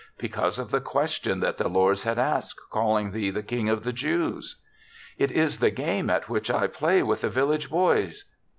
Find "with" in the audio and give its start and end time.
7.03-7.21